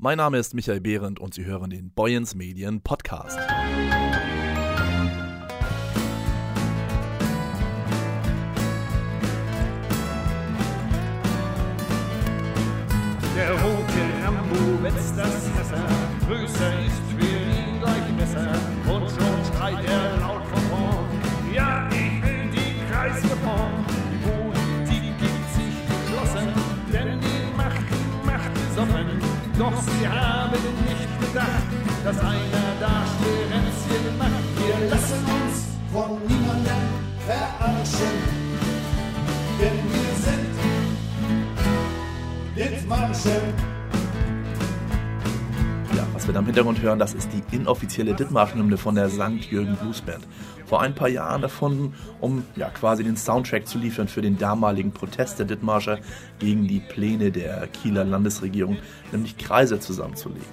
Mein 0.00 0.18
Name 0.18 0.38
ist 0.38 0.54
Michael 0.54 0.80
Behrendt 0.80 1.18
und 1.18 1.34
Sie 1.34 1.44
hören 1.44 1.70
den 1.70 1.90
Boyens 1.90 2.36
Medien 2.36 2.80
Podcast. 2.82 3.36
Der 13.36 13.50
rote 13.50 14.02
Rambo 14.22 14.80
wetzt 14.84 15.18
das 15.18 15.50
Messer, 15.56 15.84
größer 16.28 16.80
ist 16.86 17.02
für 17.18 17.26
ihn 17.26 17.80
gleich 17.80 18.16
besser. 18.16 18.54
Und 18.86 19.10
schon 19.10 19.44
schreit 19.52 19.84
er 19.84 19.97
sie 29.98 30.08
haben 30.08 30.52
nicht 30.86 31.20
gedacht, 31.20 31.68
dass 32.04 32.18
einer 32.18 32.68
da 32.80 33.04
Sperenzchen 33.14 34.18
macht. 34.18 34.44
Wir 34.56 34.78
lassen 34.90 35.24
uns 35.38 35.56
von 35.92 36.10
niemandem 36.26 36.84
verarschen, 37.26 38.16
denn 39.60 39.78
wir 39.92 40.12
sind 40.24 40.54
Dithmarschen. 42.56 43.42
Ja, 43.56 43.67
im 46.38 46.46
Hintergrund 46.46 46.80
hören, 46.82 46.98
das 46.98 47.14
ist 47.14 47.30
die 47.32 47.56
inoffizielle 47.56 48.14
Dithmarschen-Hymne 48.14 48.76
von 48.76 48.94
der 48.94 49.08
St. 49.08 49.44
Jürgen 49.50 49.76
Blues 49.76 50.00
Band. 50.00 50.26
Vor 50.66 50.82
ein 50.82 50.94
paar 50.94 51.08
Jahren 51.08 51.42
erfunden, 51.42 51.94
um 52.20 52.44
ja 52.56 52.68
quasi 52.70 53.02
den 53.02 53.16
Soundtrack 53.16 53.66
zu 53.66 53.78
liefern 53.78 54.08
für 54.08 54.20
den 54.20 54.38
damaligen 54.38 54.92
Protest 54.92 55.38
der 55.38 55.46
Dithmarscher 55.46 55.98
gegen 56.38 56.68
die 56.68 56.80
Pläne 56.80 57.30
der 57.30 57.66
Kieler 57.68 58.04
Landesregierung, 58.04 58.76
nämlich 59.12 59.38
Kreise 59.38 59.80
zusammenzulegen. 59.80 60.46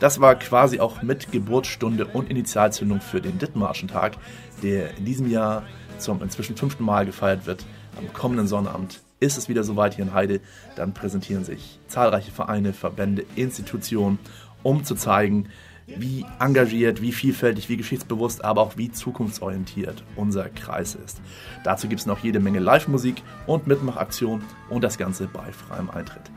Das 0.00 0.20
war 0.20 0.34
quasi 0.34 0.80
auch 0.80 1.02
mit 1.02 1.30
Geburtsstunde 1.30 2.04
und 2.06 2.28
Initialzündung 2.28 3.00
für 3.00 3.20
den 3.20 3.38
Dithmarschentag, 3.38 4.16
der 4.62 4.96
in 4.98 5.04
diesem 5.04 5.30
Jahr 5.30 5.62
zum 5.98 6.22
inzwischen 6.22 6.56
fünften 6.56 6.84
Mal 6.84 7.06
gefeiert 7.06 7.46
wird. 7.46 7.64
Am 7.96 8.12
kommenden 8.12 8.48
Sonnabend 8.48 9.00
ist 9.20 9.38
es 9.38 9.48
wieder 9.48 9.64
soweit 9.64 9.94
hier 9.94 10.04
in 10.04 10.12
Heide. 10.12 10.40
Dann 10.76 10.92
präsentieren 10.92 11.44
sich 11.44 11.78
zahlreiche 11.88 12.30
Vereine, 12.30 12.72
Verbände, 12.72 13.24
Institutionen, 13.36 14.18
um 14.64 14.82
zu 14.82 14.96
zeigen, 14.96 15.48
wie 15.86 16.24
engagiert, 16.40 17.02
wie 17.02 17.12
vielfältig, 17.12 17.68
wie 17.68 17.76
geschichtsbewusst, 17.76 18.44
aber 18.44 18.62
auch 18.62 18.76
wie 18.76 18.90
zukunftsorientiert 18.90 20.02
unser 20.16 20.48
Kreis 20.48 20.94
ist. 20.94 21.20
Dazu 21.62 21.88
gibt 21.88 22.00
es 22.00 22.06
noch 22.06 22.20
jede 22.20 22.40
Menge 22.40 22.58
Live-Musik 22.58 23.22
und 23.46 23.66
Mitmachaktionen 23.66 24.44
und 24.70 24.82
das 24.82 24.98
Ganze 24.98 25.26
bei 25.26 25.52
freiem 25.52 25.90
Eintritt. 25.90 26.30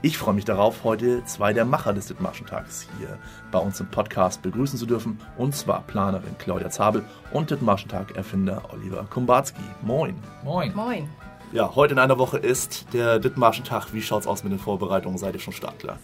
Ich 0.00 0.16
freue 0.16 0.34
mich 0.34 0.44
darauf, 0.44 0.84
heute 0.84 1.24
zwei 1.24 1.52
der 1.52 1.64
Macher 1.64 1.92
des 1.92 2.06
Dithmarschentags 2.06 2.86
hier 2.98 3.18
bei 3.50 3.58
uns 3.58 3.80
im 3.80 3.88
Podcast 3.88 4.42
begrüßen 4.42 4.78
zu 4.78 4.86
dürfen. 4.86 5.18
Und 5.36 5.56
zwar 5.56 5.82
Planerin 5.82 6.38
Claudia 6.38 6.70
Zabel 6.70 7.04
und 7.32 7.50
Dithmarschentag-Erfinder 7.50 8.62
Oliver 8.72 9.06
Kumbatski. 9.10 9.62
Moin. 9.82 10.14
Moin. 10.44 10.72
Moin. 10.74 11.08
Ja, 11.50 11.74
heute 11.74 11.94
in 11.94 11.98
einer 11.98 12.18
Woche 12.18 12.38
ist 12.38 12.86
der 12.92 13.18
Dithmarschentag. 13.18 13.92
Wie 13.92 14.02
schaut's 14.02 14.28
aus 14.28 14.44
mit 14.44 14.52
den 14.52 14.60
Vorbereitungen? 14.60 15.18
Seid 15.18 15.34
ihr 15.34 15.40
schon 15.40 15.52
startklar? 15.54 15.98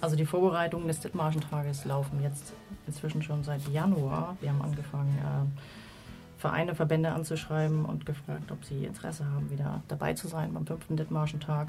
Also 0.00 0.16
die 0.16 0.26
Vorbereitungen 0.26 0.88
des 0.88 1.00
Dithmarschentages 1.00 1.84
laufen 1.84 2.22
jetzt 2.22 2.52
inzwischen 2.86 3.22
schon 3.22 3.42
seit 3.44 3.66
Januar. 3.68 4.36
Wir 4.40 4.50
haben 4.50 4.62
angefangen, 4.62 5.16
äh, 5.18 5.60
Vereine, 6.38 6.74
Verbände 6.74 7.12
anzuschreiben 7.12 7.84
und 7.84 8.04
gefragt, 8.04 8.52
ob 8.52 8.64
sie 8.64 8.84
Interesse 8.84 9.24
haben, 9.24 9.50
wieder 9.50 9.82
dabei 9.88 10.12
zu 10.12 10.28
sein 10.28 10.52
beim 10.52 10.66
fünften 10.66 10.96
Dithmarschentag. 10.96 11.68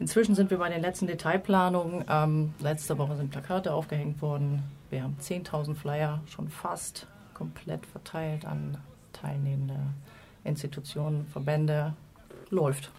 Inzwischen 0.00 0.34
sind 0.34 0.50
wir 0.50 0.58
bei 0.58 0.68
den 0.68 0.80
letzten 0.80 1.06
Detailplanungen. 1.06 2.04
Ähm, 2.08 2.54
letzte 2.58 2.98
Woche 2.98 3.16
sind 3.16 3.30
Plakate 3.30 3.72
aufgehängt 3.72 4.20
worden. 4.20 4.64
Wir 4.90 5.04
haben 5.04 5.16
10.000 5.20 5.76
Flyer 5.76 6.20
schon 6.26 6.48
fast 6.48 7.06
komplett 7.34 7.86
verteilt 7.86 8.44
an 8.44 8.78
teilnehmende 9.12 9.78
Institutionen, 10.44 11.26
Verbände. 11.26 11.94
Läuft. 12.50 12.90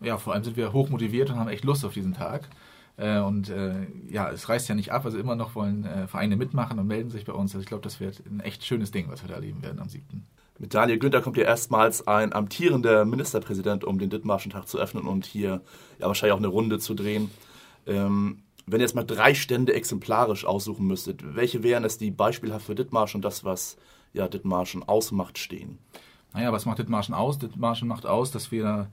Ja, 0.00 0.18
vor 0.18 0.34
allem 0.34 0.44
sind 0.44 0.56
wir 0.56 0.72
hoch 0.72 0.90
motiviert 0.90 1.30
und 1.30 1.38
haben 1.38 1.48
echt 1.48 1.64
Lust 1.64 1.84
auf 1.84 1.94
diesen 1.94 2.14
Tag. 2.14 2.48
Äh, 2.98 3.20
und 3.20 3.48
äh, 3.48 3.86
ja, 4.10 4.30
es 4.30 4.48
reißt 4.48 4.68
ja 4.68 4.74
nicht 4.74 4.92
ab. 4.92 5.04
Also 5.04 5.18
immer 5.18 5.36
noch 5.36 5.54
wollen 5.54 5.84
äh, 5.84 6.06
Vereine 6.06 6.36
mitmachen 6.36 6.78
und 6.78 6.86
melden 6.86 7.10
sich 7.10 7.24
bei 7.24 7.32
uns. 7.32 7.54
Also 7.54 7.62
ich 7.62 7.68
glaube, 7.68 7.84
das 7.84 8.00
wird 8.00 8.22
ein 8.26 8.40
echt 8.40 8.64
schönes 8.64 8.90
Ding, 8.90 9.06
was 9.08 9.22
wir 9.22 9.28
da 9.28 9.36
erleben 9.36 9.62
werden 9.62 9.80
am 9.80 9.88
7. 9.88 10.26
Mit 10.58 10.74
Daniel 10.74 10.98
Günther 10.98 11.22
kommt 11.22 11.36
hier 11.36 11.46
erstmals 11.46 12.08
ein 12.08 12.32
amtierender 12.32 13.04
Ministerpräsident, 13.04 13.84
um 13.84 14.00
den 14.00 14.10
Dithmarschentag 14.10 14.66
zu 14.66 14.78
öffnen 14.78 15.06
und 15.06 15.24
hier 15.24 15.60
ja 16.00 16.06
wahrscheinlich 16.08 16.34
auch 16.34 16.38
eine 16.38 16.48
Runde 16.48 16.80
zu 16.80 16.94
drehen. 16.94 17.30
Ähm, 17.86 18.42
wenn 18.66 18.80
ihr 18.80 18.84
jetzt 18.84 18.96
mal 18.96 19.04
drei 19.04 19.34
Stände 19.34 19.72
exemplarisch 19.72 20.44
aussuchen 20.44 20.86
müsstet, 20.86 21.36
welche 21.36 21.62
wären 21.62 21.84
es, 21.84 21.96
die 21.96 22.10
beispielhaft 22.10 22.66
für 22.66 22.74
Dithmarsch 22.74 23.14
und 23.14 23.24
das, 23.24 23.44
was 23.44 23.76
ja 24.12 24.26
Dithmarschen 24.26 24.82
ausmacht, 24.82 25.38
stehen? 25.38 25.78
Naja, 26.34 26.52
was 26.52 26.66
macht 26.66 26.78
Dithmarschen 26.78 27.14
aus? 27.14 27.38
Dithmarschen 27.38 27.88
macht 27.88 28.06
aus, 28.06 28.30
dass 28.30 28.50
wir 28.52 28.88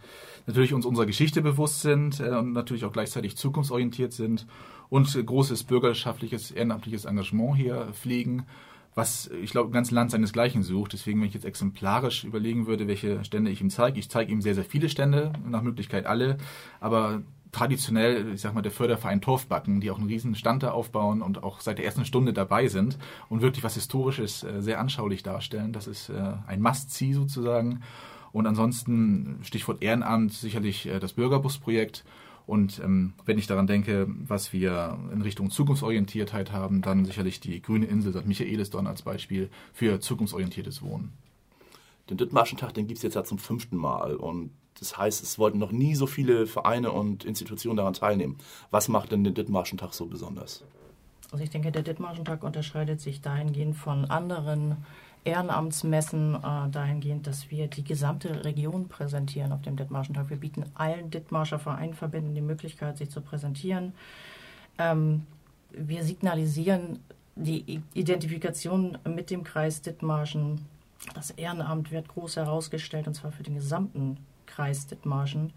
natürlich 0.47 0.73
uns 0.73 0.85
unserer 0.85 1.06
Geschichte 1.06 1.41
bewusst 1.41 1.81
sind 1.81 2.19
äh, 2.19 2.29
und 2.29 2.53
natürlich 2.53 2.85
auch 2.85 2.94
gleichzeitig 2.94 3.35
zukunftsorientiert 3.38 4.13
sind 4.13 4.46
und 4.90 5.25
großes 5.25 5.63
bürgerschaftliches, 5.63 6.51
ehrenamtliches 6.51 7.06
Engagement 7.06 7.57
hier 7.57 7.88
pflegen 7.94 8.46
was 8.96 9.29
ich 9.44 9.51
glaube, 9.51 9.72
ganz 9.72 9.91
Land 9.91 10.12
seinesgleichen 10.12 10.63
sucht. 10.63 10.94
Deswegen, 10.94 11.19
wenn 11.19 11.28
ich 11.28 11.34
jetzt 11.34 11.46
exemplarisch 11.46 12.23
überlegen 12.23 12.66
würde, 12.66 12.88
welche 12.88 13.23
Stände 13.25 13.52
ich 13.52 13.62
ihm 13.62 13.69
zeige, 13.69 14.00
ich 14.00 14.09
zeige 14.09 14.31
ihm 14.31 14.41
sehr, 14.41 14.56
sehr 14.56 14.63
viele 14.63 14.90
Stände, 14.90 15.34
nach 15.46 15.62
Möglichkeit 15.62 16.06
alle, 16.06 16.38
aber 16.79 17.22
traditionell, 17.55 18.33
ich 18.33 18.41
sag 18.41 18.53
mal, 18.53 18.61
der 18.61 18.71
Förderverein 18.71 19.21
Torfbacken, 19.21 19.79
die 19.79 19.89
auch 19.89 19.97
einen 19.97 20.07
riesen 20.07 20.35
Stand 20.35 20.63
da 20.63 20.71
aufbauen 20.71 21.21
und 21.21 21.41
auch 21.41 21.61
seit 21.61 21.77
der 21.77 21.85
ersten 21.85 22.03
Stunde 22.03 22.33
dabei 22.33 22.67
sind 22.67 22.97
und 23.29 23.41
wirklich 23.41 23.63
was 23.63 23.75
Historisches 23.75 24.43
äh, 24.43 24.61
sehr 24.61 24.79
anschaulich 24.79 25.23
darstellen. 25.23 25.71
Das 25.71 25.88
ist 25.88 26.09
äh, 26.09 26.33
ein 26.47 26.61
Must-See 26.61 27.13
sozusagen. 27.13 27.81
Und 28.33 28.45
ansonsten, 28.45 29.39
Stichwort 29.43 29.81
Ehrenamt, 29.81 30.33
sicherlich 30.33 30.85
äh, 30.85 30.99
das 30.99 31.13
Bürgerbusprojekt 31.13 32.03
und 32.45 32.79
ähm, 32.83 33.13
wenn 33.25 33.38
ich 33.38 33.47
daran 33.47 33.67
denke, 33.67 34.07
was 34.07 34.53
wir 34.53 34.99
in 35.11 35.22
Richtung 35.22 35.49
Zukunftsorientiertheit 35.49 36.51
haben, 36.51 36.81
dann 36.81 37.05
sicherlich 37.05 37.39
die 37.39 37.61
grüne 37.61 37.85
Insel 37.85 38.13
St. 38.13 38.27
Michaelisdorn 38.27 38.85
als 38.85 39.01
Beispiel 39.01 39.49
für 39.73 39.99
zukunftsorientiertes 39.99 40.81
Wohnen. 40.81 41.13
Den 42.09 42.17
Dithmarschentag, 42.17 42.73
den 42.73 42.88
gibt 42.88 42.97
es 42.97 43.03
jetzt 43.03 43.16
ja 43.16 43.23
zum 43.23 43.39
fünften 43.39 43.77
Mal. 43.77 44.16
Und 44.16 44.51
das 44.79 44.97
heißt, 44.97 45.23
es 45.23 45.39
wollten 45.39 45.57
noch 45.57 45.71
nie 45.71 45.95
so 45.95 46.05
viele 46.05 46.47
Vereine 46.47 46.91
und 46.91 47.23
Institutionen 47.23 47.77
daran 47.77 47.93
teilnehmen. 47.93 48.38
Was 48.71 48.88
macht 48.88 49.11
denn 49.11 49.23
den 49.23 49.33
Dithmarschentag 49.33 49.93
so 49.93 50.05
besonders? 50.05 50.63
Also 51.31 51.43
ich 51.43 51.49
denke, 51.49 51.71
der 51.71 51.81
Dithmarschentag 51.81 52.43
unterscheidet 52.43 53.01
sich 53.01 53.21
dahingehend 53.21 53.75
von 53.75 54.05
anderen 54.05 54.77
Ehrenamtsmessen 55.23 56.35
äh, 56.35 56.69
dahingehend, 56.69 57.25
dass 57.25 57.49
wir 57.49 57.67
die 57.67 57.83
gesamte 57.83 58.45
Region 58.45 58.87
präsentieren 58.87 59.51
auf 59.51 59.61
dem 59.63 59.75
Dithmarschentag. 59.75 60.29
Wir 60.29 60.37
bieten 60.37 60.66
allen 60.75 61.09
Dithmarscher 61.09 61.57
Vereinverbänden 61.57 62.35
die 62.35 62.41
Möglichkeit, 62.41 62.97
sich 62.97 63.09
zu 63.09 63.22
präsentieren. 63.22 63.93
Ähm, 64.77 65.25
wir 65.72 66.03
signalisieren 66.03 66.99
die 67.35 67.81
Identifikation 67.93 68.97
mit 69.03 69.29
dem 69.29 69.43
Kreis 69.43 69.81
Dithmarschen. 69.81 70.61
Das 71.13 71.31
Ehrenamt 71.31 71.91
wird 71.91 72.07
groß 72.07 72.38
herausgestellt, 72.38 73.07
und 73.07 73.13
zwar 73.13 73.31
für 73.31 73.43
den 73.43 73.55
gesamten 73.55 74.17
Kreis 74.45 74.88
Dithmarschen. 74.88 75.53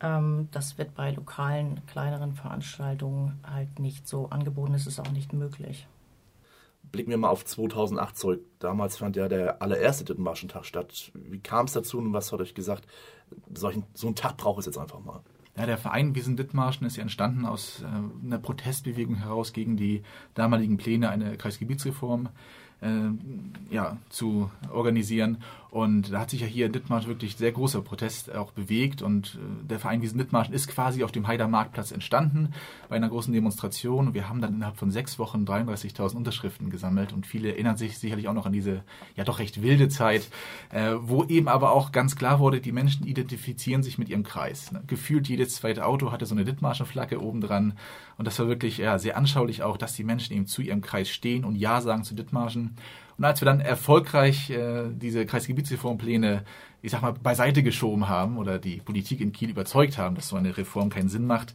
Ähm, 0.00 0.48
das 0.52 0.78
wird 0.78 0.94
bei 0.94 1.10
lokalen, 1.10 1.84
kleineren 1.86 2.34
Veranstaltungen 2.34 3.38
halt 3.48 3.78
nicht 3.78 4.08
so 4.08 4.30
angeboten. 4.30 4.74
Es 4.74 4.86
ist 4.86 5.00
auch 5.00 5.10
nicht 5.10 5.32
möglich 5.32 5.86
blicken 6.94 7.10
wir 7.10 7.18
mal 7.18 7.28
auf 7.28 7.44
2008 7.44 8.16
zurück. 8.16 8.44
Damals 8.60 8.98
fand 8.98 9.16
ja 9.16 9.26
der 9.26 9.60
allererste 9.60 10.04
Dithmarschentag 10.04 10.64
statt. 10.64 11.10
Wie 11.14 11.40
kam 11.40 11.66
es 11.66 11.72
dazu 11.72 11.98
und 11.98 12.12
was 12.12 12.30
hat 12.30 12.40
euch 12.40 12.54
gesagt, 12.54 12.86
solchen, 13.52 13.82
so 13.94 14.06
einen 14.06 14.14
Tag 14.14 14.36
braucht 14.36 14.60
es 14.60 14.66
jetzt 14.66 14.78
einfach 14.78 15.00
mal? 15.00 15.20
Ja, 15.56 15.66
der 15.66 15.76
Verein 15.76 16.14
Wir 16.14 16.22
sind 16.22 16.38
Dithmarschen 16.38 16.86
ist 16.86 16.96
ja 16.96 17.02
entstanden 17.02 17.46
aus 17.46 17.82
äh, 17.82 17.86
einer 18.24 18.38
Protestbewegung 18.38 19.16
heraus 19.16 19.52
gegen 19.52 19.76
die 19.76 20.04
damaligen 20.34 20.76
Pläne 20.76 21.08
einer 21.10 21.36
Kreisgebietsreform 21.36 22.28
ja, 23.70 23.96
zu 24.10 24.50
organisieren. 24.72 25.38
Und 25.74 26.12
da 26.12 26.20
hat 26.20 26.30
sich 26.30 26.40
ja 26.40 26.46
hier 26.46 26.66
in 26.66 26.72
Dithmarschen 26.72 27.10
wirklich 27.10 27.34
sehr 27.34 27.50
großer 27.50 27.82
Protest 27.82 28.32
auch 28.32 28.52
bewegt. 28.52 29.02
Und 29.02 29.34
äh, 29.34 29.66
der 29.66 29.80
Verein 29.80 30.02
Wiesen 30.02 30.18
Dithmarschen 30.18 30.54
ist 30.54 30.68
quasi 30.68 31.02
auf 31.02 31.10
dem 31.10 31.26
Heider 31.26 31.48
Marktplatz 31.48 31.90
entstanden 31.90 32.54
bei 32.88 32.94
einer 32.94 33.08
großen 33.08 33.34
Demonstration. 33.34 34.14
Wir 34.14 34.28
haben 34.28 34.40
dann 34.40 34.54
innerhalb 34.54 34.76
von 34.76 34.92
sechs 34.92 35.18
Wochen 35.18 35.44
33.000 35.44 36.14
Unterschriften 36.14 36.70
gesammelt. 36.70 37.12
Und 37.12 37.26
viele 37.26 37.48
erinnern 37.48 37.76
sich 37.76 37.98
sicherlich 37.98 38.28
auch 38.28 38.34
noch 38.34 38.46
an 38.46 38.52
diese 38.52 38.84
ja 39.16 39.24
doch 39.24 39.40
recht 39.40 39.62
wilde 39.62 39.88
Zeit, 39.88 40.28
äh, 40.70 40.92
wo 41.00 41.24
eben 41.24 41.48
aber 41.48 41.72
auch 41.72 41.90
ganz 41.90 42.14
klar 42.14 42.38
wurde, 42.38 42.60
die 42.60 42.70
Menschen 42.70 43.04
identifizieren 43.04 43.82
sich 43.82 43.98
mit 43.98 44.08
ihrem 44.08 44.22
Kreis. 44.22 44.70
Ne? 44.70 44.80
Gefühlt 44.86 45.28
jedes 45.28 45.56
zweite 45.56 45.86
Auto 45.86 46.12
hatte 46.12 46.26
so 46.26 46.36
eine 46.36 46.44
Dithmarscher 46.44 46.86
Flagge 46.86 47.20
oben 47.20 47.40
dran. 47.40 47.72
Und 48.16 48.28
das 48.28 48.38
war 48.38 48.46
wirklich 48.46 48.78
ja, 48.78 49.00
sehr 49.00 49.16
anschaulich 49.16 49.64
auch, 49.64 49.76
dass 49.76 49.94
die 49.94 50.04
Menschen 50.04 50.36
eben 50.36 50.46
zu 50.46 50.62
ihrem 50.62 50.82
Kreis 50.82 51.08
stehen 51.08 51.44
und 51.44 51.56
Ja 51.56 51.80
sagen 51.80 52.04
zu 52.04 52.14
Dithmarschen. 52.14 52.73
Und 53.16 53.24
als 53.24 53.40
wir 53.40 53.46
dann 53.46 53.60
erfolgreich 53.60 54.50
äh, 54.50 54.84
diese 54.90 55.24
Kreisgebietsreformpläne, 55.24 56.44
ich 56.82 56.90
sag 56.90 57.02
mal, 57.02 57.12
beiseite 57.12 57.62
geschoben 57.62 58.08
haben 58.08 58.38
oder 58.38 58.58
die 58.58 58.78
Politik 58.78 59.20
in 59.20 59.32
Kiel 59.32 59.50
überzeugt 59.50 59.98
haben, 59.98 60.16
dass 60.16 60.28
so 60.28 60.36
eine 60.36 60.56
Reform 60.56 60.90
keinen 60.90 61.08
Sinn 61.08 61.26
macht, 61.26 61.54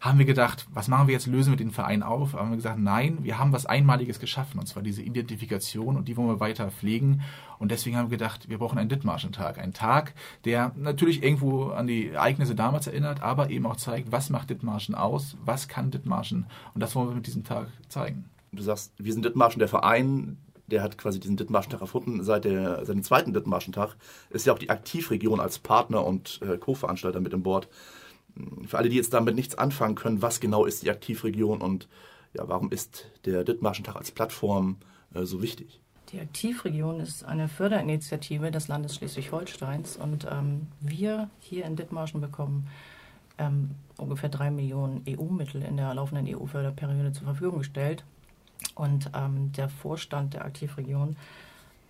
haben 0.00 0.18
wir 0.18 0.24
gedacht, 0.24 0.66
was 0.72 0.88
machen 0.88 1.08
wir 1.08 1.12
jetzt, 1.12 1.26
lösen 1.26 1.52
wir 1.52 1.58
den 1.58 1.72
Verein 1.72 2.02
auf? 2.02 2.32
Haben 2.32 2.50
wir 2.50 2.56
gesagt, 2.56 2.78
nein, 2.78 3.18
wir 3.22 3.38
haben 3.38 3.52
was 3.52 3.66
Einmaliges 3.66 4.18
geschaffen, 4.18 4.58
und 4.58 4.66
zwar 4.66 4.82
diese 4.82 5.02
Identifikation 5.02 5.96
und 5.96 6.08
die 6.08 6.16
wollen 6.16 6.28
wir 6.28 6.40
weiter 6.40 6.70
pflegen. 6.70 7.20
Und 7.58 7.70
deswegen 7.70 7.96
haben 7.96 8.10
wir 8.10 8.16
gedacht, 8.16 8.48
wir 8.48 8.56
brauchen 8.56 8.78
einen 8.78 8.88
Dithmarschen-Tag. 8.88 9.58
Ein 9.58 9.74
Tag, 9.74 10.14
der 10.46 10.72
natürlich 10.76 11.22
irgendwo 11.22 11.66
an 11.66 11.86
die 11.86 12.08
Ereignisse 12.08 12.54
damals 12.54 12.86
erinnert, 12.86 13.20
aber 13.20 13.50
eben 13.50 13.66
auch 13.66 13.76
zeigt, 13.76 14.10
was 14.10 14.30
macht 14.30 14.48
Dithmarschen 14.48 14.94
aus, 14.94 15.36
was 15.44 15.68
kann 15.68 15.90
Dithmarschen. 15.90 16.46
Und 16.72 16.80
das 16.80 16.94
wollen 16.94 17.08
wir 17.08 17.16
mit 17.16 17.26
diesem 17.26 17.44
Tag 17.44 17.66
zeigen. 17.88 18.24
Du 18.52 18.62
sagst, 18.62 18.94
wir 18.96 19.12
sind 19.12 19.26
Dithmarschen, 19.26 19.58
der 19.58 19.68
Verein, 19.68 20.38
der 20.70 20.82
hat 20.82 20.98
quasi 20.98 21.20
diesen 21.20 21.36
Dithmarschen-Tag 21.36 21.80
erfunden. 21.80 22.22
Seit, 22.24 22.44
der, 22.44 22.84
seit 22.84 22.94
dem 22.94 23.02
zweiten 23.02 23.32
Dithmarschen-Tag 23.32 23.96
ist 24.30 24.46
ja 24.46 24.52
auch 24.52 24.58
die 24.58 24.70
Aktivregion 24.70 25.40
als 25.40 25.58
Partner 25.58 26.04
und 26.04 26.40
äh, 26.42 26.56
Co-Veranstalter 26.56 27.20
mit 27.20 27.32
im 27.32 27.42
Bord. 27.42 27.68
Für 28.66 28.78
alle, 28.78 28.88
die 28.88 28.96
jetzt 28.96 29.12
damit 29.12 29.34
nichts 29.34 29.56
anfangen 29.56 29.96
können, 29.96 30.22
was 30.22 30.40
genau 30.40 30.64
ist 30.64 30.82
die 30.82 30.90
Aktivregion 30.90 31.60
und 31.60 31.88
ja, 32.32 32.48
warum 32.48 32.70
ist 32.70 33.06
der 33.24 33.44
Dithmarschen-Tag 33.44 33.96
als 33.96 34.12
Plattform 34.12 34.76
äh, 35.14 35.24
so 35.24 35.42
wichtig? 35.42 35.80
Die 36.12 36.20
Aktivregion 36.20 37.00
ist 37.00 37.24
eine 37.24 37.48
Förderinitiative 37.48 38.50
des 38.50 38.68
Landes 38.68 38.96
Schleswig-Holsteins 38.96 39.96
und 39.96 40.26
ähm, 40.30 40.66
wir 40.80 41.30
hier 41.38 41.64
in 41.64 41.76
Dithmarschen 41.76 42.20
bekommen 42.20 42.66
ähm, 43.38 43.70
ungefähr 43.96 44.28
drei 44.28 44.50
Millionen 44.50 45.02
EU-Mittel 45.08 45.62
in 45.62 45.76
der 45.76 45.94
laufenden 45.94 46.26
EU-Förderperiode 46.34 47.12
zur 47.12 47.24
Verfügung 47.24 47.58
gestellt. 47.58 48.04
Und 48.74 49.10
ähm, 49.14 49.52
der 49.52 49.68
Vorstand 49.68 50.34
der 50.34 50.44
Aktivregion 50.44 51.16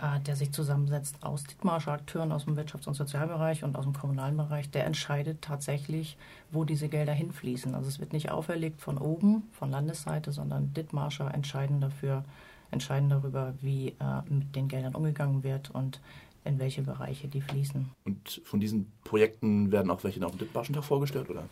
äh, 0.01 0.19
der 0.21 0.35
sich 0.35 0.51
zusammensetzt 0.53 1.17
aus 1.23 1.45
Dithmarscher 1.45 1.93
Akteuren 1.93 2.33
aus 2.33 2.47
dem 2.47 2.57
Wirtschafts- 2.57 2.89
und 2.89 2.95
Sozialbereich 2.95 3.65
und 3.65 3.77
aus 3.77 3.85
dem 3.85 3.93
kommunalen 3.93 4.37
Bereich, 4.37 4.71
der 4.71 4.87
entscheidet 4.87 5.43
tatsächlich, 5.43 6.17
wo 6.51 6.65
diese 6.65 6.89
Gelder 6.89 7.13
hinfließen. 7.13 7.75
Also 7.75 7.89
es 7.89 8.01
wird 8.01 8.15
nicht 8.15 8.31
auferlegt 8.31 8.81
von 8.81 8.97
oben, 8.97 9.43
von 9.53 9.71
Landesseite, 9.71 10.33
sondern 10.33 10.73
Dithmarscher 10.73 11.35
entscheiden 11.35 11.83
dafür, 11.83 12.25
entscheiden 12.71 13.11
darüber, 13.11 13.53
wie 13.61 13.89
äh, 13.89 14.23
mit 14.31 14.57
den 14.57 14.69
Geldern 14.69 14.95
umgegangen 14.95 15.43
wird 15.43 15.71
und 15.71 16.01
in 16.45 16.59
welche 16.59 16.81
Bereiche 16.81 17.29
die 17.29 17.43
fließen. 17.43 17.91
Und 18.05 18.41
von 18.45 18.59
diesen 18.59 18.91
Projekten 19.05 19.71
werden 19.71 19.91
auch 19.91 20.03
welche 20.03 20.25
auf 20.25 20.33
dem 20.33 20.39
Dithmarschen 20.39 20.75
Tag 20.75 20.85
vorgestellt, 20.85 21.29
oder? 21.29 21.45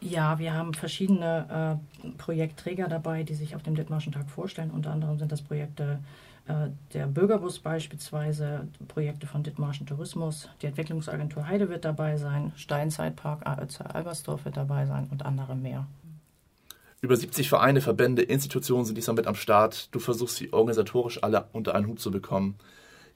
Ja, 0.00 0.38
wir 0.38 0.54
haben 0.54 0.74
verschiedene 0.74 1.80
äh, 2.04 2.08
Projektträger 2.18 2.88
dabei, 2.88 3.22
die 3.22 3.34
sich 3.34 3.56
auf 3.56 3.62
dem 3.62 3.74
Dithmarschen 3.74 4.12
Tag 4.12 4.30
vorstellen. 4.30 4.70
Unter 4.70 4.90
anderem 4.90 5.18
sind 5.18 5.32
das 5.32 5.42
Projekte 5.42 5.98
äh, 6.46 6.68
der 6.92 7.06
Bürgerbus 7.06 7.58
beispielsweise, 7.58 8.68
Projekte 8.88 9.26
von 9.26 9.42
Dithmarschen 9.42 9.86
Tourismus, 9.86 10.48
die 10.62 10.66
Entwicklungsagentur 10.66 11.48
Heide 11.48 11.68
wird 11.68 11.84
dabei 11.84 12.16
sein, 12.18 12.52
Steinzeitpark 12.56 13.46
AÖZ 13.46 13.80
Albersdorf 13.80 14.44
wird 14.44 14.56
dabei 14.56 14.86
sein 14.86 15.08
und 15.10 15.24
andere 15.24 15.56
mehr. 15.56 15.86
Über 17.00 17.16
70 17.16 17.48
Vereine, 17.48 17.80
Verbände, 17.80 18.22
Institutionen 18.22 18.84
sind 18.84 18.96
diesmal 18.96 19.16
mit 19.16 19.26
am 19.26 19.34
Start. 19.34 19.94
Du 19.94 19.98
versuchst 19.98 20.36
sie 20.36 20.52
organisatorisch 20.52 21.22
alle 21.22 21.46
unter 21.52 21.74
einen 21.74 21.86
Hut 21.86 22.00
zu 22.00 22.10
bekommen. 22.10 22.56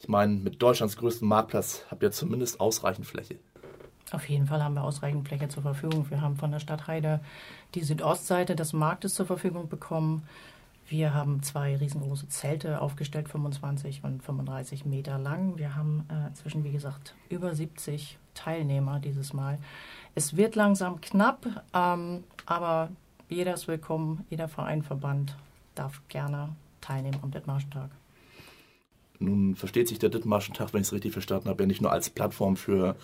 Ich 0.00 0.08
meine, 0.08 0.34
mit 0.34 0.60
Deutschlands 0.60 0.96
größtem 0.96 1.26
Marktplatz 1.26 1.84
habt 1.90 2.02
ihr 2.02 2.10
zumindest 2.10 2.60
ausreichend 2.60 3.06
Fläche. 3.06 3.36
Auf 4.12 4.28
jeden 4.28 4.46
Fall 4.46 4.62
haben 4.62 4.74
wir 4.74 4.82
ausreichend 4.82 5.28
Fläche 5.28 5.48
zur 5.48 5.62
Verfügung. 5.62 6.10
Wir 6.10 6.20
haben 6.20 6.36
von 6.36 6.50
der 6.50 6.58
Stadt 6.58 6.86
Heide 6.86 7.20
die 7.74 7.84
Südostseite 7.84 8.56
des 8.56 8.72
Marktes 8.72 9.14
zur 9.14 9.26
Verfügung 9.26 9.68
bekommen. 9.68 10.24
Wir 10.88 11.14
haben 11.14 11.40
zwei 11.44 11.76
riesengroße 11.76 12.28
Zelte 12.28 12.80
aufgestellt, 12.80 13.28
25 13.28 14.02
und 14.02 14.24
35 14.24 14.84
Meter 14.84 15.18
lang. 15.18 15.56
Wir 15.56 15.76
haben 15.76 16.04
äh, 16.10 16.26
inzwischen, 16.28 16.64
wie 16.64 16.72
gesagt, 16.72 17.14
über 17.28 17.54
70 17.54 18.18
Teilnehmer 18.34 18.98
dieses 18.98 19.32
Mal. 19.32 19.58
Es 20.16 20.36
wird 20.36 20.56
langsam 20.56 21.00
knapp, 21.00 21.46
ähm, 21.72 22.24
aber 22.46 22.88
jeder 23.28 23.54
ist 23.54 23.68
willkommen, 23.68 24.26
jeder 24.30 24.48
Verein, 24.48 24.82
Verband 24.82 25.36
darf 25.76 26.02
gerne 26.08 26.48
teilnehmen 26.80 27.20
am 27.22 27.30
Dithmarschen-Tag. 27.30 27.90
Nun 29.20 29.54
versteht 29.54 29.86
sich 29.86 30.00
der 30.00 30.08
Dithmarschen-Tag, 30.08 30.72
wenn 30.72 30.80
ich 30.80 30.88
es 30.88 30.92
richtig 30.92 31.12
verstanden 31.12 31.48
habe, 31.48 31.62
ja 31.62 31.66
nicht 31.68 31.82
nur 31.82 31.92
als 31.92 32.10
Plattform 32.10 32.56
für 32.56 32.96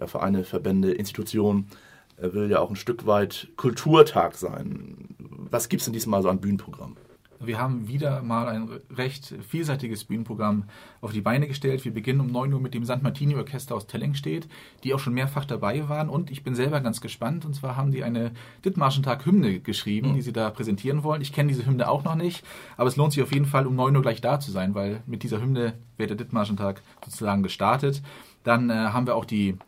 ja, 0.00 0.06
Vereine, 0.06 0.44
Verbände, 0.44 0.92
Institutionen. 0.92 1.68
Er 2.16 2.34
will 2.34 2.50
ja 2.50 2.58
auch 2.60 2.70
ein 2.70 2.76
Stück 2.76 3.06
weit 3.06 3.48
Kulturtag 3.56 4.34
sein. 4.34 5.14
Was 5.18 5.68
gibt 5.68 5.80
es 5.80 5.86
denn 5.86 5.92
diesmal 5.92 6.22
so 6.22 6.28
an 6.28 6.40
Bühnenprogramm? 6.40 6.96
Wir 7.40 7.60
haben 7.60 7.86
wieder 7.86 8.22
mal 8.22 8.48
ein 8.48 8.68
recht 8.90 9.32
vielseitiges 9.48 10.04
Bühnenprogramm 10.04 10.64
auf 11.00 11.12
die 11.12 11.20
Beine 11.20 11.46
gestellt. 11.46 11.84
Wir 11.84 11.94
beginnen 11.94 12.20
um 12.20 12.26
9 12.26 12.52
Uhr 12.52 12.60
mit 12.60 12.74
dem 12.74 12.84
St. 12.84 13.00
Martini 13.02 13.36
Orchester 13.36 13.76
aus 13.76 13.86
Tellingstedt, 13.86 14.48
die 14.82 14.92
auch 14.92 14.98
schon 14.98 15.14
mehrfach 15.14 15.44
dabei 15.44 15.88
waren. 15.88 16.08
Und 16.08 16.32
ich 16.32 16.42
bin 16.42 16.56
selber 16.56 16.80
ganz 16.80 17.00
gespannt. 17.00 17.44
Und 17.44 17.54
zwar 17.54 17.76
haben 17.76 17.92
die 17.92 18.02
eine 18.02 18.32
Dithmarschentag-Hymne 18.64 19.60
geschrieben, 19.60 20.10
mhm. 20.10 20.14
die 20.14 20.22
sie 20.22 20.32
da 20.32 20.50
präsentieren 20.50 21.04
wollen. 21.04 21.22
Ich 21.22 21.32
kenne 21.32 21.48
diese 21.48 21.64
Hymne 21.64 21.88
auch 21.88 22.02
noch 22.02 22.16
nicht, 22.16 22.44
aber 22.76 22.88
es 22.88 22.96
lohnt 22.96 23.12
sich 23.12 23.22
auf 23.22 23.32
jeden 23.32 23.46
Fall, 23.46 23.68
um 23.68 23.76
9 23.76 23.94
Uhr 23.94 24.02
gleich 24.02 24.20
da 24.20 24.40
zu 24.40 24.50
sein, 24.50 24.74
weil 24.74 25.02
mit 25.06 25.22
dieser 25.22 25.40
Hymne 25.40 25.74
wird 25.96 26.10
der 26.10 26.16
Dithmarschentag 26.16 26.82
sozusagen 27.04 27.44
gestartet. 27.44 28.02
Dann 28.48 28.70
äh, 28.70 28.72
haben 28.72 29.06
wir 29.06 29.14
auch 29.14 29.26
die 29.26 29.58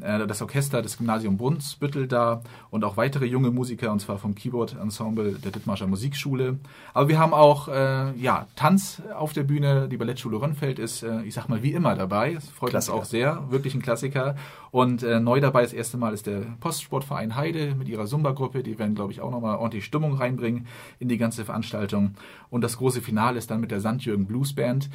äh, 0.00 0.26
das 0.26 0.42
Orchester 0.42 0.82
des 0.82 0.98
Gymnasium 0.98 1.36
Brunsbüttel 1.36 2.06
da 2.06 2.42
und 2.70 2.84
auch 2.84 2.96
weitere 2.96 3.24
junge 3.24 3.50
Musiker, 3.50 3.92
und 3.92 4.00
zwar 4.00 4.18
vom 4.18 4.34
Keyboard-Ensemble 4.34 5.34
der 5.34 5.52
Dithmarscher 5.52 5.86
Musikschule. 5.86 6.58
Aber 6.92 7.08
wir 7.08 7.18
haben 7.18 7.32
auch 7.32 7.68
äh, 7.68 8.12
ja, 8.18 8.46
Tanz 8.56 9.00
auf 9.14 9.32
der 9.32 9.44
Bühne. 9.44 9.88
Die 9.88 9.96
Ballettschule 9.96 10.40
Rönnfeld 10.40 10.78
ist, 10.78 11.02
äh, 11.02 11.22
ich 11.22 11.34
sag 11.34 11.48
mal, 11.48 11.62
wie 11.62 11.72
immer 11.72 11.94
dabei. 11.94 12.34
Das 12.34 12.48
freut 12.48 12.70
Klassiker. 12.70 12.96
uns 12.96 13.06
auch 13.06 13.08
sehr. 13.08 13.50
Wirklich 13.50 13.74
ein 13.74 13.82
Klassiker. 13.82 14.34
Und 14.70 15.02
äh, 15.02 15.20
neu 15.20 15.40
dabei 15.40 15.62
das 15.62 15.72
erste 15.72 15.96
Mal 15.96 16.12
ist 16.12 16.26
der 16.26 16.40
Postsportverein 16.60 17.36
Heide 17.36 17.74
mit 17.74 17.88
ihrer 17.88 18.06
Zumba-Gruppe. 18.06 18.62
Die 18.62 18.78
werden, 18.78 18.94
glaube 18.94 19.12
ich, 19.12 19.20
auch 19.20 19.30
nochmal 19.30 19.56
ordentlich 19.56 19.84
Stimmung 19.84 20.14
reinbringen 20.14 20.66
in 20.98 21.08
die 21.08 21.16
ganze 21.16 21.44
Veranstaltung. 21.44 22.14
Und 22.50 22.62
das 22.62 22.76
große 22.76 23.00
Finale 23.00 23.38
ist 23.38 23.50
dann 23.50 23.60
mit 23.60 23.70
der 23.70 23.80
Sandjürgen 23.80 24.26
Blues 24.26 24.54
Band 24.54 24.90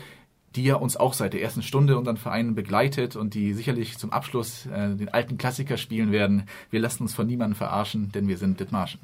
die 0.55 0.63
ja 0.63 0.75
uns 0.75 0.97
auch 0.97 1.13
seit 1.13 1.33
der 1.33 1.41
ersten 1.41 1.61
Stunde 1.61 1.97
unseren 1.97 2.17
Verein 2.17 2.55
begleitet 2.55 3.15
und 3.15 3.33
die 3.33 3.53
sicherlich 3.53 3.97
zum 3.97 4.11
Abschluss 4.11 4.65
äh, 4.65 4.95
den 4.95 5.09
alten 5.09 5.37
Klassiker 5.37 5.77
spielen 5.77 6.11
werden. 6.11 6.47
Wir 6.69 6.79
lassen 6.79 7.03
uns 7.03 7.13
von 7.13 7.27
niemandem 7.27 7.55
verarschen, 7.55 8.11
denn 8.11 8.27
wir 8.27 8.37
sind 8.37 8.59
Dithmarschen. 8.59 8.99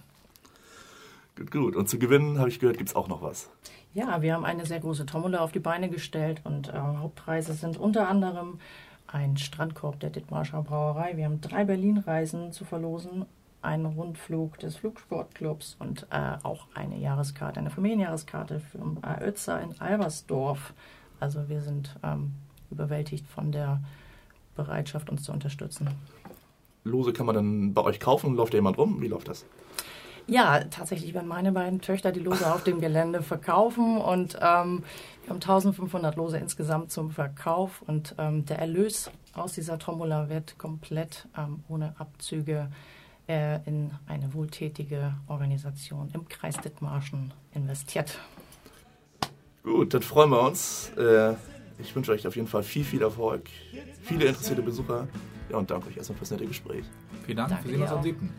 Gut, 1.38 1.52
gut. 1.52 1.76
Und 1.76 1.88
zu 1.88 2.00
gewinnen, 2.00 2.40
habe 2.40 2.50
ich 2.50 2.60
gehört, 2.60 2.78
gibt 2.78 2.90
es 2.90 2.96
auch 2.96 3.08
noch 3.08 3.22
was. 3.22 3.50
Ja, 3.94 4.22
wir 4.22 4.34
haben 4.34 4.46
eine 4.46 4.66
sehr 4.66 4.80
große 4.80 5.06
Tombola 5.06 5.40
auf 5.40 5.52
die 5.52 5.60
Beine 5.60 5.90
gestellt 5.90 6.42
und 6.44 6.70
äh, 6.70 6.74
Hauptpreise 6.74 7.54
sind 7.54 7.78
unter 7.78 8.08
anderem 8.08 8.60
ein 9.08 9.38
Strandkorb 9.38 10.00
der 10.00 10.10
Dithmarscher 10.10 10.62
Brauerei. 10.62 11.16
Wir 11.16 11.26
haben 11.26 11.40
drei 11.40 11.64
Berlin-Reisen 11.64 12.52
zu 12.52 12.66
verlosen, 12.66 13.26
einen 13.62 13.86
Rundflug 13.86 14.60
des 14.60 14.76
Flugsportclubs 14.76 15.78
und 15.80 16.08
äh, 16.12 16.38
auch 16.44 16.68
eine 16.74 16.98
Jahreskarte, 16.98 17.60
eine 17.60 17.70
Familienjahreskarte 17.70 18.60
für 18.60 18.80
Ötzer 19.21 19.62
in 19.62 19.80
Albersdorf. 19.80 20.74
Also 21.19 21.50
wir 21.50 21.62
sind 21.62 21.95
ähm, 22.04 22.33
überwältigt 22.71 23.28
von 23.28 23.52
der 23.52 23.81
Bereitschaft, 24.56 25.09
uns 25.09 25.24
zu 25.24 25.31
unterstützen. 25.31 25.90
Lose 26.83 27.14
kann 27.14 27.26
man 27.26 27.36
dann 27.36 27.74
bei 27.74 27.83
euch 27.83 28.00
kaufen? 28.00 28.36
Läuft 28.36 28.54
da 28.54 28.57
jemand 28.57 28.78
rum? 28.78 29.02
Wie 29.02 29.07
läuft 29.07 29.28
das? 29.28 29.45
Ja, 30.30 30.59
tatsächlich 30.66 31.14
werden 31.14 31.28
meine 31.28 31.54
beiden 31.54 31.80
Töchter 31.80 32.12
die 32.12 32.19
Lose 32.19 32.54
auf 32.54 32.64
dem 32.64 32.81
Gelände 32.81 33.21
verkaufen 33.21 33.97
und 33.97 34.36
ähm, 34.36 34.83
wir 35.24 35.30
haben 35.30 35.42
1500 35.42 36.18
Lose 36.18 36.38
insgesamt 36.38 36.92
zum 36.92 37.12
Verkauf 37.12 37.81
und 37.81 38.14
ähm, 38.18 38.45
der 38.45 38.59
Erlös 38.59 39.09
aus 39.33 39.54
dieser 39.54 39.80
Tombola 39.80 40.28
wird 40.28 40.57
komplett 40.57 41.30
ähm, 41.38 41.64
ohne 41.69 41.95
Abzüge 41.97 42.69
äh, 43.30 43.66
in 43.66 43.92
eine 44.06 44.33
wohltätige 44.33 45.14
Organisation 45.28 46.09
im 46.14 46.28
Kreis 46.28 46.57
Dithmarschen 46.57 47.33
investiert. 47.54 48.19
Gut, 49.68 49.94
dann 49.94 50.02
freuen 50.02 50.30
wir 50.30 50.42
uns. 50.42 50.92
Äh, 50.97 51.33
ich 51.78 51.94
wünsche 51.94 52.14
euch 52.14 52.26
auf 52.26 52.38
jeden 52.38 52.47
Fall 52.47 52.64
viel, 52.64 52.86
viel 52.86 53.02
Erfolg, 53.02 53.50
viele 54.02 54.26
interessierte 54.26 54.62
Besucher. 54.62 55.09
Ja, 55.50 55.57
und 55.57 55.69
danke 55.69 55.90
euch 55.90 55.97
erstmal 55.97 56.18
fürs 56.18 56.31
nette 56.31 56.45
Gespräch. 56.45 56.86
Vielen 57.26 57.38
Dank, 57.38 57.52
wir 57.64 57.71
sehen 57.71 57.81
uns 57.81 57.92
am 57.92 58.02
7. 58.02 58.30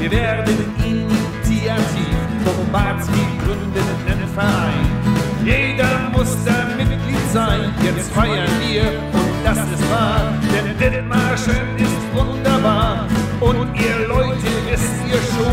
Wir 0.00 0.12
werden 0.12 0.56
initiativ 0.86 2.16
vom 2.44 2.72
Bartski 2.72 3.20
gründen 3.44 3.84
einen 4.06 4.28
Verein. 4.28 4.86
Jeder 5.44 6.08
muss 6.12 6.36
da 6.44 6.66
Mitglied 6.76 7.30
sein. 7.32 7.74
Jetzt 7.84 8.10
feiern 8.12 8.48
wir 8.64 8.82
und 9.12 9.44
das 9.44 9.58
ist 9.58 9.90
wahr. 9.90 10.32
Denn 10.52 10.78
Dithmarschen 10.78 11.76
ist 11.76 12.14
wunderbar. 12.14 13.06
Und 13.40 13.74
ihr 13.74 14.06
Leute 14.06 14.48
wisst 14.70 14.94
ihr 15.10 15.20
schon, 15.34 15.47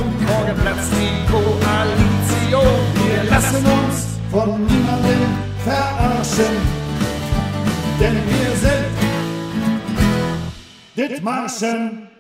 denn 11.26 11.44
wir 11.44 11.50
sind 11.50 11.66
Dithmarschen. 11.70 12.15